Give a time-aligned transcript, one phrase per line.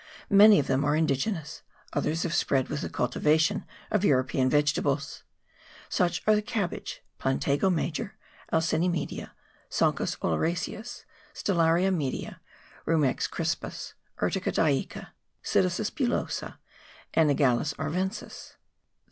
[0.31, 1.61] Many of them are indigenous,
[1.93, 5.21] others have spread with the cultivation of European vegetables.
[5.89, 8.15] Such are the cabbage, Plantago major,
[8.51, 9.35] Alsine media,
[9.69, 12.41] Sonchus oleraceous, Stellaria media,
[12.87, 15.09] Rumex crispus, Urtica dioica,
[15.43, 16.57] Cytisus bullosa,
[17.13, 18.55] Anagallis arvensis.